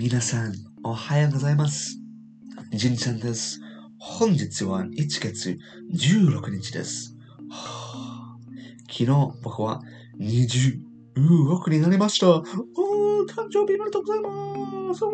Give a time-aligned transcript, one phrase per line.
[0.00, 1.98] 皆さん、おはようございます。
[2.72, 3.58] ジンちゃんです。
[3.98, 5.58] 本日は1月
[5.92, 7.16] 16日です。
[7.50, 8.36] はあ
[8.82, 9.06] 昨日
[9.42, 9.82] 僕は
[10.20, 12.30] 26になりました。
[12.30, 12.44] おー、
[13.26, 15.04] 誕生日おめでとうございます。
[15.04, 15.08] お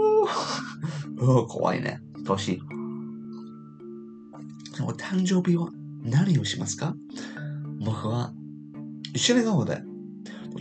[1.16, 2.02] ーお怖いね。
[2.26, 2.60] 年。
[4.82, 5.70] お誕生日は
[6.02, 6.94] 何をしますか？
[7.82, 8.34] 僕は、
[9.16, 9.80] 品川で、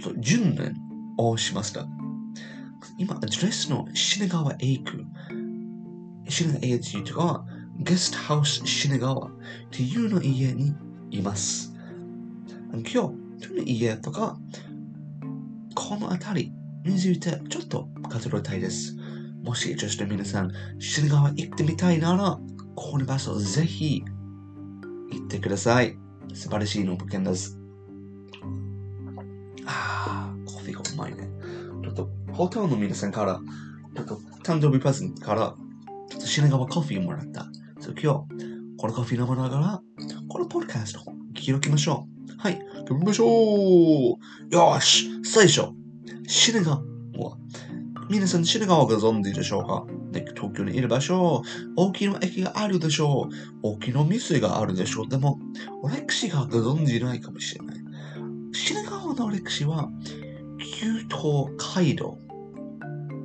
[0.01, 0.75] ちょっと10年
[1.17, 1.85] をしました。
[2.97, 5.05] 今、アドレスの品川へ行く。
[6.27, 7.45] 品川へ行くとか、
[7.79, 9.31] ゲストハウス品川っ
[9.71, 10.73] ていうの家に
[11.11, 11.73] います。
[12.71, 13.09] 今日、そ
[13.53, 14.37] の家とか、
[15.75, 18.95] この辺りについてちょっと語りたいです。
[19.43, 22.39] もし、ちょっと皆さん、品川行ってみたいなら、
[22.75, 24.03] この場所ぜひ
[25.11, 25.97] 行ってください。
[26.33, 27.59] 素晴らしいの物件です。
[29.65, 31.32] あー、コーヒーがうまいね。
[31.93, 33.39] と、ホテルの皆さんから、
[33.95, 35.55] ちょっと、誕生日プレゼントから、
[36.09, 37.47] ちょっと品川コーヒーもらった。
[37.79, 38.45] そう今日、
[38.77, 39.81] このコーヒー飲みながら、
[40.27, 42.33] このポッドキャストを聞きましょう。
[42.37, 45.69] はい、聞きましょうよし最初、
[46.27, 46.83] 品川は、
[48.09, 49.85] 皆さん品川ご存知でしょうか？
[50.11, 51.41] で東京にいる場所、
[51.75, 53.33] 大きな駅があるでしょう。
[53.63, 55.07] 大きな店があるでしょう。
[55.07, 55.39] でも、
[55.89, 57.77] 歴史がご存知ないかもしれない。
[58.53, 59.89] 品川の歴史は、
[60.83, 62.17] 旧東街道。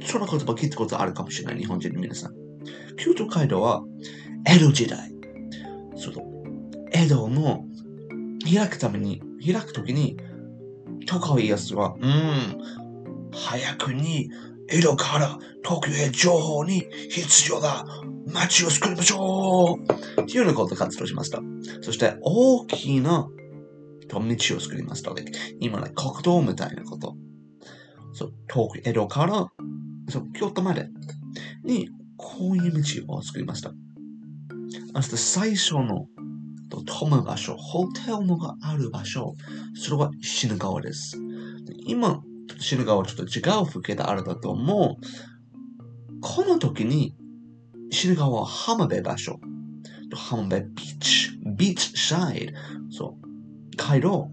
[0.05, 2.35] その言葉聞いたことあるかもしれない、日本人の皆さん。
[2.97, 3.83] 旧東街道は、
[4.47, 5.13] 江戸時代。
[5.97, 6.23] その、
[6.93, 7.65] 江戸の
[8.45, 10.17] 開くために、開くときに、
[11.07, 12.59] 徳川家康は、うん、
[13.33, 14.31] 早くに
[14.69, 17.85] 江戸から東京へ情報に必要だ
[18.27, 21.41] 街を作りましょうっていうようなことを活動しました。
[21.83, 23.29] そして、大きな
[24.09, 25.13] 道を作りました。
[25.59, 27.17] 今ね、国道みたいなこと。
[28.19, 29.53] そう、東京、江戸から、
[30.09, 30.89] そう、京都まで
[31.63, 33.71] に、こういう道を作りました。
[34.97, 36.07] そして最初の
[36.69, 39.37] と泊む場所、ホテルのがある場所、
[39.77, 41.17] それは品川です。
[41.87, 42.21] 今、
[42.59, 46.21] 品川はちょっと違う風景であるだと思う。
[46.21, 47.15] この時に、
[47.93, 49.39] 品川は浜辺場所。
[50.13, 52.53] 浜辺ビーチ、ビーチサイド。
[52.91, 53.77] そう。
[53.77, 54.29] 街道。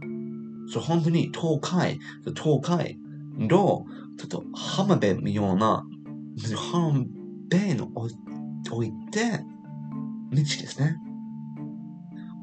[0.72, 2.00] そう、本当に東海、
[2.36, 2.98] 東海
[3.38, 3.86] の、
[4.18, 5.84] ちょっと浜辺のような、
[6.72, 7.06] 浜
[7.52, 9.44] 辺の置いて、
[10.32, 10.98] 道ですね。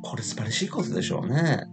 [0.02, 1.64] これ素晴らしいことでしょうね。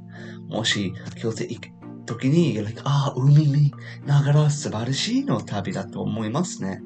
[0.49, 1.69] もし、京都行く
[2.05, 3.71] 時に、like、ああ、海見
[4.05, 6.81] ながら素晴らしいの旅だと思いますね。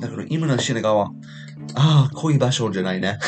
[0.00, 1.10] だから今の品川、あ
[1.74, 3.18] あ、こういう場所じゃないね。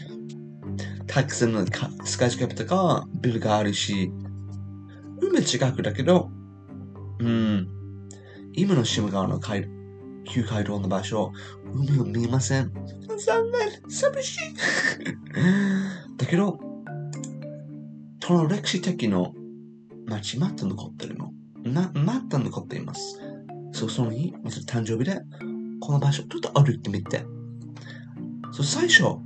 [1.06, 1.64] たくさんの
[2.04, 4.12] スカイスケープとかビルがあるし、
[5.20, 6.30] 海近くだけど、
[7.18, 7.68] うん、
[8.52, 9.68] 今の品川の海
[10.24, 11.32] 旧街道の場所、
[11.72, 12.72] 海を見えません。
[13.18, 14.38] 残念、寂しい。
[16.16, 16.58] だけど、
[18.22, 19.34] その歴史的の
[20.06, 21.32] 街また残ってるの。
[21.64, 23.18] な、また残っています。
[23.72, 24.32] そう、その日、
[24.66, 25.20] 誕生日で、
[25.80, 27.24] この場所ちょっと歩いてみて。
[28.52, 29.16] そう、最初、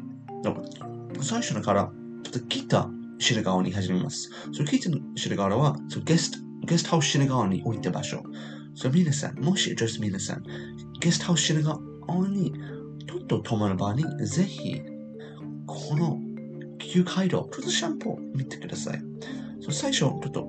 [1.21, 2.89] 最初のから、ちょっと北
[3.19, 4.31] 品川に始めます。
[4.53, 8.23] そう、北の品川は、そう、ゲスト、ゲストハウス品川に置いた場所。
[8.75, 10.43] そう、皆さん、もし、just 皆さん、
[11.01, 11.79] ゲストハウス品川
[12.29, 12.53] に、
[13.07, 14.81] ちょっと泊まる場に、ぜひ、
[15.67, 16.19] この
[16.79, 19.01] 旧街道、ちょっとシャンプー見てください。
[19.61, 20.49] そう最初、ちょっと、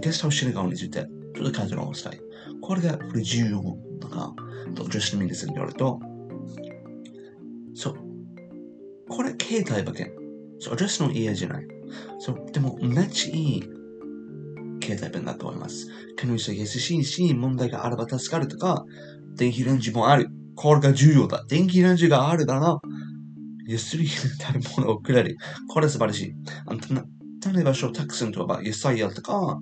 [0.00, 2.20] ゲストハウス品川について、ちょっと感じをしたい。
[2.60, 3.60] これが不自由
[4.00, 4.34] とか、
[4.74, 6.00] と、just 皆さんによると、
[7.74, 7.96] そう、
[9.08, 10.12] これ、携帯馬券。
[10.58, 11.66] そう、アドレスの家じゃない。
[12.18, 13.62] そう、でも、めっちゃいい
[14.82, 15.88] 携帯弁だと思います。
[16.16, 18.84] 可能性が優しいし、問題があれば助かるとか、
[19.36, 20.28] 電気レンジもある。
[20.56, 21.44] これが重要だ。
[21.48, 22.78] 電気レンジがあるなら、
[23.66, 25.36] 安い食べ物をくれる。
[25.68, 26.34] これ素晴らしい。
[26.66, 29.58] あ例えば、たくさんとか、野菜やとか、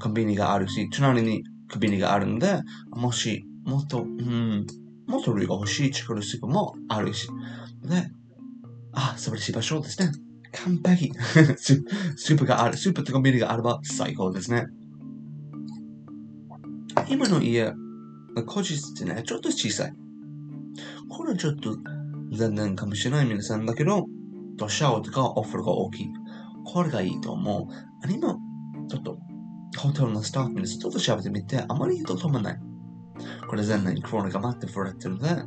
[0.00, 2.60] コンビニがあるし、隣にコンビニがあるんで、
[2.90, 4.66] もし、もっと、うん、
[5.06, 7.28] もっと類が欲しいチョコレートスープもあるし。
[7.84, 8.10] で、
[8.92, 10.12] あ、素晴らしい場所ですね。
[10.52, 11.12] 完璧。
[11.56, 11.84] ス
[12.16, 12.76] スープがある。
[12.76, 14.66] スープとコンビニがあれば最高ですね。
[17.08, 17.72] 今の家、
[18.46, 19.94] 個室ってね、ちょっと小さい。
[21.08, 21.76] これはちょっと
[22.32, 24.06] 残念かもしれない皆さんだけど、
[24.68, 26.10] シャワーとかお風呂が大きい。
[26.64, 28.10] これがいいと思う。
[28.10, 28.36] 今、
[28.88, 29.18] ちょっと、
[29.78, 32.60] ホテルのスタッフにちょっと調べてみて、あまり人とまない。
[33.48, 35.42] これ残念にコロナが待ってくれてるので、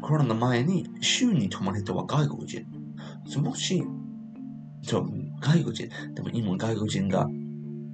[0.00, 2.79] コロナの前に週に泊まる人は外国人。
[3.38, 3.82] もし、
[4.82, 5.06] そう、
[5.40, 5.88] 外国人。
[6.14, 7.28] でも今外国人が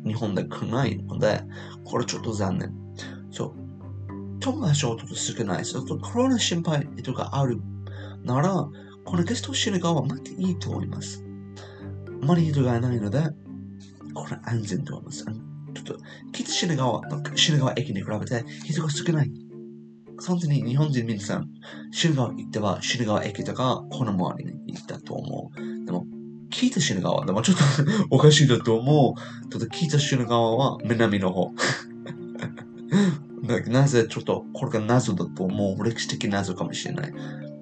[0.05, 1.43] 日本で来ないので、
[1.85, 2.73] これちょっと残念。
[3.31, 3.55] そう。
[4.41, 5.65] 友達はちょっと少ない。
[5.65, 7.61] ちょっとコロナ心配とかある
[8.25, 8.69] なら、
[9.05, 11.25] このゲストシネガは待っていいと思います。
[12.23, 13.21] あまり人がいないので、
[14.15, 15.25] これ安全と思います。
[15.25, 15.99] ちょっと、
[16.33, 17.03] 北品川、
[17.35, 19.46] 品川駅に比べて人が少ない。
[20.25, 21.49] 本当に日本人皆さん、
[21.91, 25.87] 品川行っては品川駅とかこの周りに行ったと思う。
[25.87, 26.07] でも、
[26.51, 27.63] 北品川、でもちょっと
[28.11, 29.21] おかしいだと思う。
[29.51, 31.53] ちょっと北品川は南の方。
[33.69, 35.85] なぜちょっとこれが謎だと思う。
[35.85, 37.13] 歴史的謎かもしれない。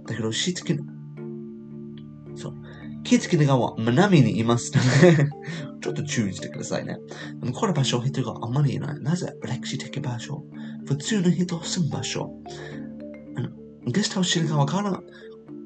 [0.06, 0.93] だけど、史的そう。
[3.04, 5.28] 気付きながら南にいますので
[5.82, 6.98] ちょっと注意してくださいね。
[7.54, 9.00] この場所、人があまりいない。
[9.00, 9.34] なぜ？
[9.42, 10.44] 歴史的場所
[10.86, 12.30] 普通の人住む場所。
[13.86, 15.02] ゲストハウスの側から、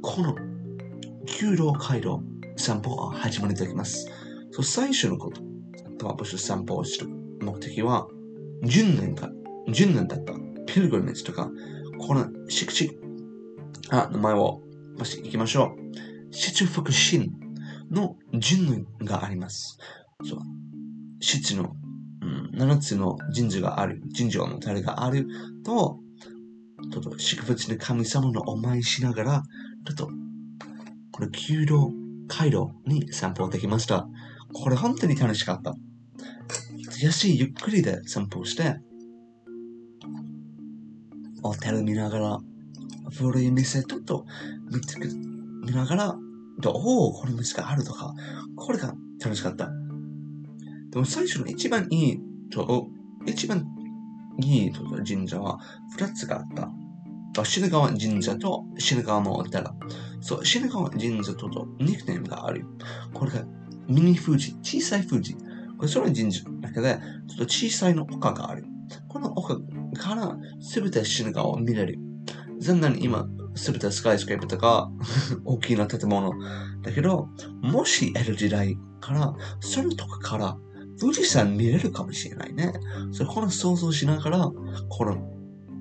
[0.02, 0.34] この、
[1.26, 2.20] 旧道街道、
[2.56, 4.08] 散歩は始まりいただきます。
[4.50, 5.40] そう最初のこと、
[5.98, 7.08] トワブス散歩をする
[7.40, 8.08] 目的は、
[8.64, 9.30] 10年か、
[9.68, 10.32] 10年だった、
[10.66, 11.48] ピルグルメッジとか、
[12.00, 12.98] この敷地、
[13.90, 14.62] あ、名前を、
[14.98, 16.07] もし行きましょう。
[16.30, 17.32] 七福神
[17.90, 19.78] の神があります。
[20.24, 20.40] そう。
[21.20, 21.74] 七の、
[22.22, 25.26] うん、七つの神社がある、神社の樽がある
[25.64, 26.00] と、
[26.92, 29.42] ちょっと祝福の神様のお参りしながら、
[29.86, 30.06] ちょっと、
[31.12, 31.90] この弓道
[32.28, 34.06] 街道に散歩できました。
[34.52, 35.74] これ本当に楽しかった。
[37.02, 38.76] 安いゆっくりで散歩して、
[41.42, 42.38] ホテル見ながら、
[43.10, 44.26] 古い店ちょっと
[44.70, 45.08] 見つけ
[45.68, 46.16] 見ながら、
[46.66, 48.14] おお、この虫があるとか、
[48.56, 49.70] これが楽しかった。
[50.90, 52.20] でも最初の一番いい
[52.50, 52.88] と、
[53.26, 53.66] 一番
[54.42, 55.58] いい神社は
[55.96, 56.70] 二つがあった。
[57.44, 59.74] 品川神社と品川のお寺。
[60.20, 62.64] そう、品川神社ととニックネームがある。
[63.12, 63.44] これが
[63.86, 65.34] ミニ富士、小さい富士。
[65.76, 66.98] これその神社だけで、
[67.28, 68.64] ちょっと小さいの丘がある。
[69.08, 69.56] この丘
[69.96, 71.98] からすべて品川を見れる。
[72.58, 74.90] 残念今、すべてスカイスクープとか
[75.44, 76.32] 大きな建物。
[76.82, 77.28] だけど、
[77.60, 80.56] もし得る時代から、そのとこから
[81.00, 82.72] 富士山見れるかもしれないね。
[83.12, 84.50] それ、この想像しながら、
[84.88, 85.16] この、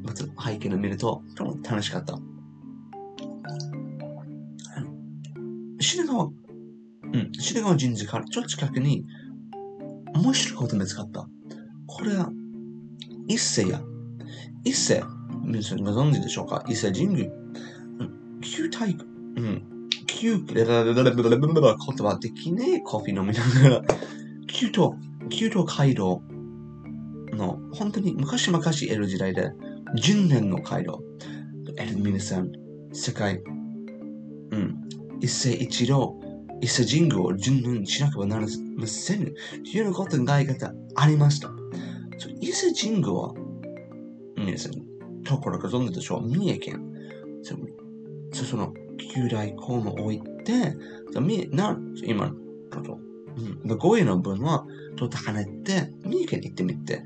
[0.03, 2.19] まず背景を見ると、とても楽しかった。
[5.79, 9.05] 品川、うん、品川神社からちょっと近くに、
[10.15, 11.27] 面白いこと見つかった。
[11.85, 12.31] これは、
[13.27, 13.81] 一世や。
[14.63, 15.03] 一世、
[15.45, 16.63] 皆さんご存知でしょうか？
[16.67, 17.46] 伊勢神宮。
[18.47, 19.05] 旧体育、
[19.37, 19.63] うん。
[20.07, 20.39] 旧、
[21.75, 23.95] 言葉できねえコーヒー飲みながら、
[24.47, 24.95] 旧都、
[25.29, 26.21] 旧都街道
[27.33, 29.51] の、本当に昔々得る時代で、
[29.97, 31.01] 10年の街道。
[31.79, 32.51] える皆さん、
[32.91, 33.43] 世界、
[34.51, 34.75] うん。
[35.19, 36.19] 一世一度、
[36.61, 38.45] 伊勢神宮を順年しなければなり
[38.75, 39.25] ません。
[39.25, 39.33] とい
[39.75, 40.35] うようなことが
[40.95, 41.51] ありました。
[42.41, 43.33] 伊勢神宮は、
[44.37, 44.73] 皆さん、
[45.23, 46.27] ところが存じでしょう。
[46.27, 46.81] 三重県。
[48.33, 48.73] その、
[49.13, 50.75] 旧来項の置いて、
[51.19, 52.99] み、な、今、ちょっと、
[53.65, 54.65] うん、語彙の分は、
[54.97, 57.03] ちょっと跳ねて、三重県に行ってみて、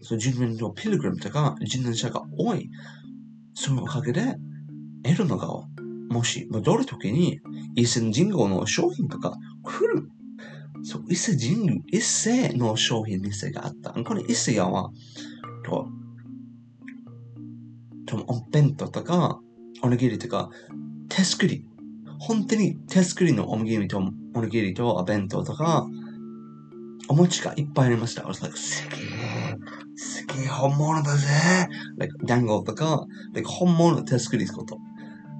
[0.00, 2.68] その人民のピルグリムとか人年者が多い。
[3.54, 4.36] そのおかげで、
[5.02, 5.48] 得るのが、
[6.10, 7.40] もし戻るときに、
[7.76, 10.08] 伊勢神宮の商品とか来る。
[10.82, 13.92] そう、伊勢神宮、伊勢の商品店があった。
[13.92, 14.90] これ伊勢屋は、
[15.64, 15.88] と、
[18.26, 19.40] お弁当とか、
[19.82, 20.50] おにぎりとか、
[21.08, 21.66] 手作り。
[22.18, 23.98] 本当に手作りのおにぎりと、
[24.34, 25.86] おにぎりとお弁当とか、
[27.08, 28.22] お餅がいっぱいありました。
[28.22, 29.56] I was like, すげえ、
[29.96, 31.26] すげえ本物だぜ。
[31.98, 34.78] like, 団子とか、like, 本物の手作りってこと。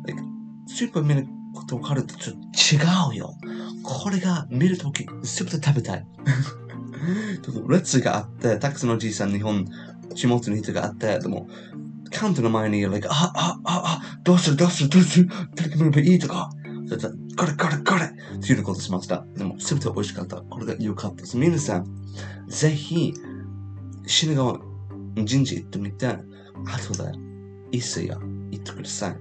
[0.07, 0.23] like,
[0.67, 3.35] スーパー見ることをかるとちょっと違うよ。
[3.83, 6.07] これが見るとき、すべて食べたい。
[7.43, 9.67] ちょっと列があって、たくさんのおじいさん、日本、
[10.15, 11.47] 地元の人があって、でも、
[12.15, 16.51] カウントの前に、like, あ、あ、あ、あ、どうするどうするどうする誰か乗ればいいとか、
[16.89, 19.25] そしたら、これこれこれっていうことしました。
[19.37, 20.37] でも、すべて美味しかった。
[20.37, 21.37] これが良かったです。
[21.37, 21.87] 皆さん、
[22.49, 23.13] ぜひ、
[24.07, 24.59] 品川
[25.17, 27.13] 神社行ってみて、後で、
[27.73, 29.17] 伊勢屋行ってください。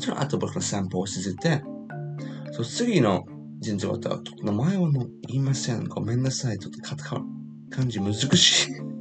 [0.00, 1.62] その後僕の散歩をしてて、
[2.52, 3.26] そう次の
[3.64, 3.98] 神社は、
[4.42, 5.84] 名前はもう言いません。
[5.84, 6.58] ごめんなさい。
[6.58, 7.24] ちょっとカタカナ
[7.70, 8.91] 漢字難しい。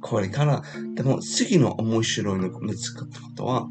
[0.00, 0.62] これから、
[0.94, 3.68] でも次の面白いのが見つかったことは、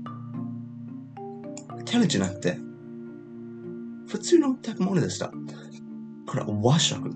[1.86, 2.58] テレじゃなくて、
[4.08, 5.32] 普通の食べ物でした。
[6.28, 7.12] これは和食。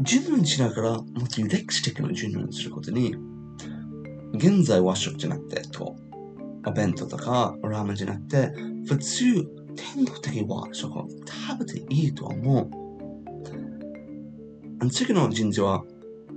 [0.00, 3.14] 順論しながら、もっと歴史的な順論することに、
[4.34, 5.96] 現在和食じゃなくて、と、
[6.66, 8.52] お弁当とかラーメンじゃなくて、
[8.86, 9.24] 普通、
[9.76, 12.70] 天国的和食を食べていいと思
[14.80, 14.90] う。
[14.90, 15.84] 次の神社は、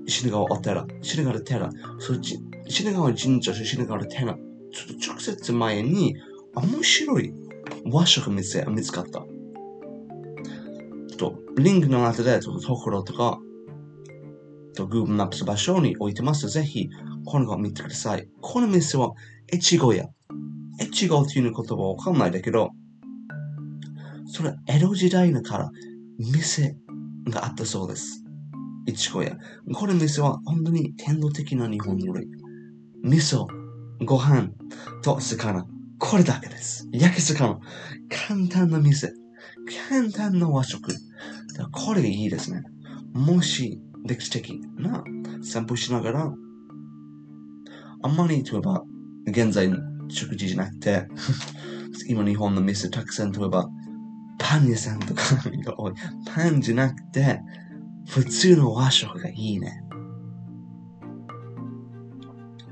[0.07, 4.37] 死ぬ川お寺、死ぬ川寺、そっち、死川神社、死ぬ川寺、ちょっ
[4.99, 6.15] と直接前に
[6.55, 7.33] 面白い
[7.85, 9.23] 和食店見つかった。
[11.17, 13.39] と、リンクの後で、そのところとか、
[14.75, 16.47] と Google Maps 場所に置いてます。
[16.49, 16.89] ぜひ、
[17.25, 18.29] このを見てください。
[18.41, 19.11] この店は、
[19.51, 20.07] 越後屋。
[20.79, 22.69] 越後っていう言葉わかんないだけど、
[24.27, 25.71] それ、江戸時代のから
[26.19, 26.77] 店
[27.27, 28.26] があったそうです。
[28.87, 29.37] 越後屋。
[29.73, 32.27] これの店は本当に天皇的な日本料理。
[33.03, 33.45] 味噌、
[34.05, 34.49] ご飯
[35.03, 35.65] と魚。
[35.99, 36.87] これだけです。
[36.91, 37.59] 焼き魚。
[38.09, 39.11] 簡単な店。
[39.89, 40.93] 簡単な和食。
[41.71, 42.63] これいいですね。
[43.13, 45.03] もし歴史的な
[45.41, 46.33] 散歩しながら、
[48.03, 48.83] あんまり例えば、
[49.25, 49.77] 現在の
[50.07, 51.07] 食事じゃなくて、
[52.07, 53.67] 今日本の店たくさん例えば、
[54.39, 55.21] パン屋さんとか
[55.65, 55.93] が多い。
[56.25, 57.41] パンじゃなくて、
[58.07, 59.83] 普通の和食がいいね。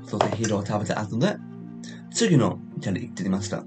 [0.04, 1.36] そして昼を食べた後で、
[2.12, 3.64] 次のテレ行ってみました。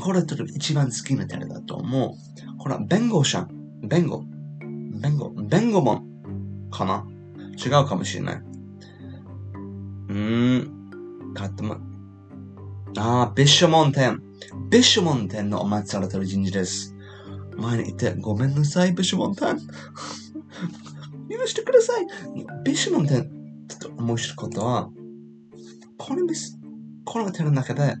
[0.00, 2.58] これと一番好きなテレだと思う。
[2.58, 3.36] これは弁護士
[3.82, 4.24] 弁護。
[5.00, 5.30] 弁護。
[5.30, 6.04] 弁護門
[6.70, 7.06] かな
[7.64, 8.42] 違うかもしれない。
[10.08, 11.32] うーん。
[11.34, 11.76] 買っても、
[12.96, 14.20] ああ、ビッシュモン店。
[14.70, 16.94] ビッシュモン店のお待ちされてる人事です。
[17.56, 19.56] 前に言って、ごめんなさい、ビッシュモン店。
[21.30, 22.06] 許してください。
[22.64, 23.30] ビシュモン店、
[23.68, 24.90] ちょっと面白いことは、
[25.96, 26.58] この店、
[27.04, 27.94] この店の中で、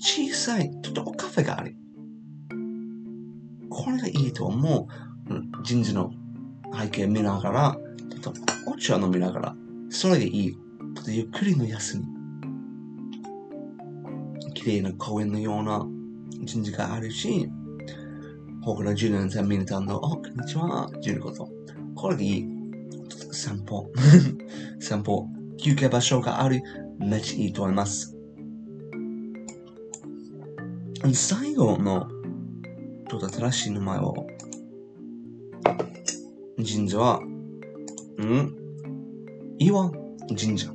[0.00, 1.76] 小さい、ちょっとおカフェがある。
[3.68, 4.86] これがいいと思う。
[5.64, 6.10] 人事の
[6.72, 7.76] 背景見ながら、
[8.10, 8.32] ちょっと
[8.66, 9.56] お茶飲みながら、
[9.90, 10.52] それがいい。
[10.52, 12.04] ちょっとゆっくりの休み。
[14.54, 15.86] 綺麗な公園のような
[16.44, 17.48] 人事があるし、
[18.62, 21.48] 他の10年間見れたの、お、こんにちは、っていうこと。
[21.94, 22.57] これがいい。
[23.38, 23.92] 散歩。
[24.80, 25.28] 散歩。
[25.58, 26.60] 休憩場所がある。
[26.98, 28.16] めっちゃいいと思います。
[31.14, 32.08] 最後の、
[33.08, 34.26] ちょっと新しい名前を、
[36.56, 37.20] 神社は、
[38.20, 38.56] ん？
[39.58, 39.90] 岩
[40.36, 40.70] 神社。
[40.70, 40.74] こ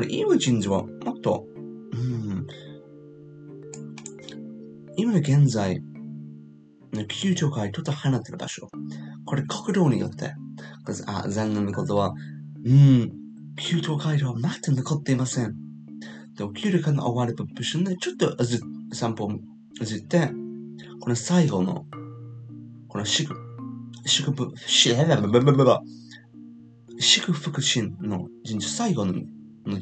[0.00, 1.46] れ、岩神社は、もっと、
[1.92, 2.46] うん、
[4.96, 5.80] 今現在、
[7.08, 8.68] 球場からちょっと離れてる場所。
[9.24, 10.34] これ、国道によって、
[11.06, 12.14] あ、残念なことは、
[12.64, 13.12] うん、
[13.56, 15.54] 球場街道はまだ残っていません。
[16.36, 18.60] でも、球場の終わり部所で、ちょっとず
[18.92, 19.30] 散歩
[19.80, 20.30] ずって、
[21.00, 21.84] この最後の、
[22.88, 23.34] この祝、
[24.06, 24.54] 祝福、
[26.98, 29.14] 祝福神の神社、最後の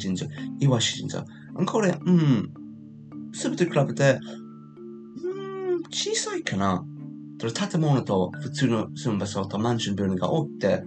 [0.01, 0.27] 神社、
[0.61, 1.25] 岩し神社。
[1.67, 2.53] これ、うん、
[3.33, 4.19] すべて比べて、
[5.25, 6.85] うん、小さいかな。
[7.39, 10.83] 建物と普通の住む場所とマンションビルが多くて、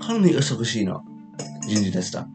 [0.00, 1.02] かなり忙しいの
[1.62, 2.28] 神社でした。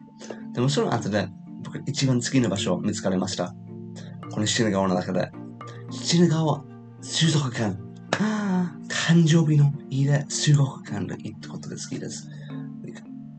[0.52, 1.28] でもその後で、
[1.64, 3.54] 僕一番好きな場所を見つかりました。
[4.30, 5.30] このシナ川の中で。
[5.90, 6.64] シナ川、
[7.00, 7.76] 水族館。
[8.88, 12.28] 誕生日のいいで水族館がいいってことで好きです。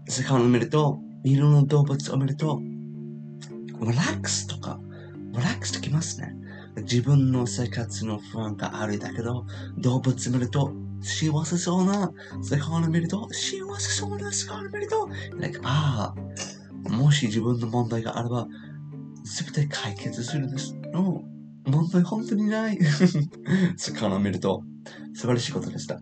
[0.07, 2.59] 魚を見ると、いろんな動物を見ると、
[3.81, 4.79] リラックスとか、
[5.31, 6.38] リラックスできますね。
[6.77, 9.45] 自分の生活の不安があるだけど、
[9.77, 12.11] 動物見ると、幸せそうな
[12.41, 16.13] 魚を見ると、幸せそうな魚見ると、like, あ
[16.85, 18.47] あ、もし自分の問題があれば、
[19.23, 20.75] すべて解決するんです。
[20.93, 21.23] の
[21.65, 22.79] 問題本当にない。
[23.77, 24.63] 魚を見ると、
[25.13, 26.01] 素晴らしいことでした。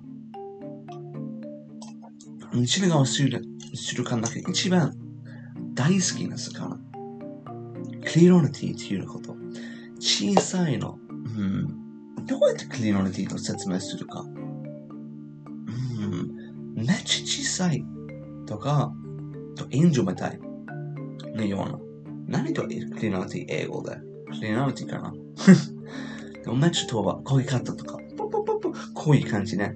[2.54, 3.44] 西川する、
[3.76, 4.94] するかの中一番
[5.74, 6.80] 大好きな魚。
[8.06, 9.36] クリロニティっていうこと。
[10.00, 10.98] 小さいの。
[11.10, 12.26] うん。
[12.26, 14.22] どうやってクリロニティと説明するか。
[14.22, 14.38] うん。
[16.76, 17.84] めっちゃ小さい
[18.46, 18.92] とか、
[19.56, 20.40] と援助みたい
[21.36, 22.40] のような。
[22.40, 23.96] 何とクリノリティ英語で。
[24.28, 25.14] クリノリティかな
[26.44, 29.76] でもめっちゃ飛ば、こういう方とか、ポポポポ、こういう感じね。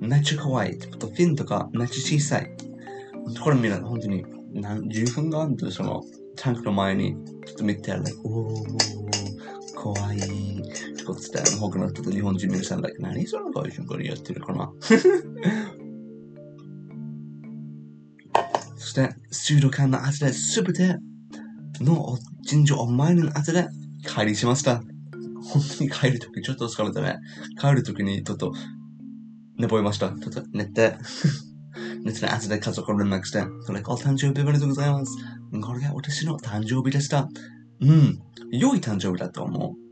[0.00, 0.78] めっちゃ可愛い。
[0.78, 2.50] フィンとかめっちゃ小さい。
[3.42, 6.02] これ見ると本当に何十分間とその
[6.36, 7.16] タンクの前に
[7.48, 10.60] ちょっと見て、like, おー、かわいい。
[10.60, 10.62] っ
[10.96, 14.70] てことで、他の人と日本人皆さん、like, 何その会社これやってるかな
[18.76, 20.98] そして、水道管の後で全て
[21.82, 23.66] の神社を前の後で
[24.06, 24.82] 帰りしました。
[25.42, 27.16] 本当に帰るときちょっと疲れたね。
[27.58, 28.52] 帰るときにちょっと
[29.56, 30.10] 寝ぼえました。
[30.10, 30.98] ちょっと寝て。
[32.04, 35.16] 寝て後で家族連絡して、それ、お誕生日おめでとうございます。
[35.62, 37.28] これが私の誕生日でした。
[37.80, 38.18] うん。
[38.50, 39.88] 良い誕生日だと思う。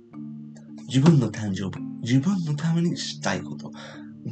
[0.87, 1.85] 自分の誕生日。
[2.03, 3.71] 自分のためにしたいこと。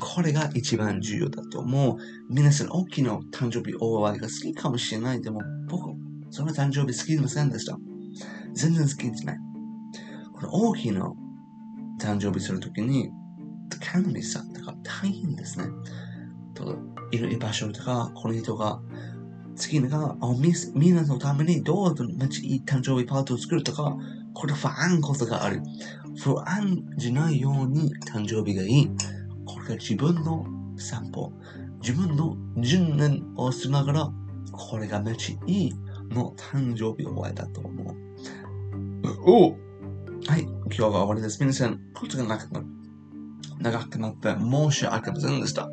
[0.01, 1.97] これが一番重要だと思う。
[2.29, 5.23] 皆さん、大きな誕生日お祝いが好きかもしれない。
[5.23, 5.91] でも、僕、
[6.31, 7.79] その誕生日好きでませんでした。
[8.55, 9.39] 全然好きですね。
[10.33, 11.13] この大きな
[12.01, 13.11] 誕生日するときに、
[13.81, 15.67] 管理さんとか大変ですね。
[16.55, 16.77] と
[17.13, 18.81] いる場所とか、この人が
[19.57, 23.97] 好きなが、みみんなのためにどうぞめっちゃいい誕生日パーティーを作るとか、
[24.35, 25.63] これ不安ことがある。
[26.17, 28.91] 不安じゃないように誕生日がいい。
[29.47, 30.45] これが自分の
[30.77, 31.33] 散歩、
[31.81, 34.13] 自分の10年をしながら、
[34.53, 35.75] これがめっちゃいい
[36.11, 37.97] の誕生日を終えたと思う。
[39.27, 39.51] お
[40.27, 41.39] はい、今日が終わりです。
[41.41, 42.63] 皆さん、ことが長くな
[43.61, 45.69] 長くなって申し訳ませんでした。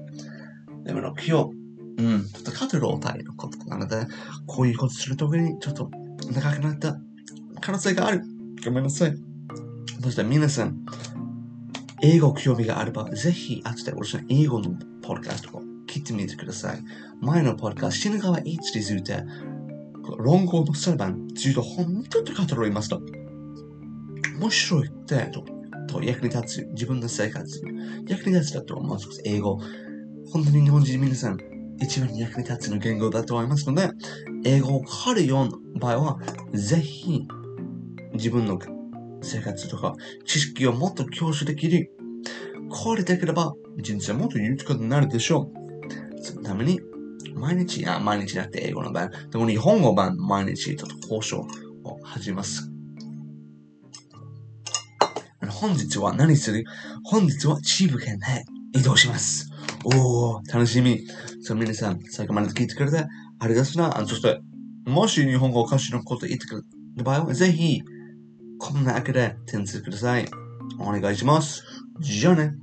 [0.83, 1.60] でも今日、
[1.97, 4.07] うん、ちょっとカトロータイのことなので、
[4.47, 5.89] こういうことするときにちょっと
[6.33, 6.97] 長くなった
[7.59, 8.23] 可能性がある。
[8.63, 9.15] ごめんなさい。
[10.01, 10.85] そして皆さん、
[12.01, 14.71] 英語興味があれば、ぜひ後で私の英語の
[15.01, 16.79] ポッドキャストを聞いてみてください。
[17.19, 19.23] 前のポッドキャスト、死ぬ川いつについて、
[20.17, 22.97] 論語の裁判について本当に語りました。
[24.39, 25.31] 面白いって、
[25.87, 27.61] と役に立つ、自分の生活、
[28.07, 29.59] 役に立つだと思う英語。
[30.31, 31.37] 本当に日本人皆さん、
[31.81, 33.89] 一番役に立つの言語だと思いますので、
[34.45, 36.19] 英語を変わるような場合は、
[36.53, 37.27] ぜひ、
[38.13, 38.59] 自分の
[39.21, 39.95] 生活とか
[40.25, 41.91] 知識をもっと享受できる。
[42.69, 45.51] これできれば、人生もっと豊かになるでしょ
[46.19, 46.23] う。
[46.23, 46.79] そのために、
[47.33, 51.39] 毎日、あ、毎日なって英語の版、でも日本語版、毎日ちょっと交渉
[51.83, 52.69] を始めます。
[55.49, 56.63] 本日は何する？
[57.03, 58.43] 本日はチーム県へ
[58.77, 59.47] 移動します。
[59.83, 61.01] おー、楽しみ。
[61.41, 63.05] そう、皆さん、最後まで聞いてくれて
[63.39, 64.05] ありがとうな。
[64.07, 64.39] そして、
[64.85, 66.61] もし日本語おかしなこと言ってくれ
[66.97, 67.81] た場合は、ぜひ、
[68.59, 70.27] こんなわけで点数ください。
[70.79, 71.63] お願いします。
[71.99, 72.53] じゃあね。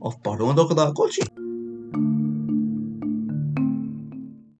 [0.00, 1.20] オフバルーンどこだこっち。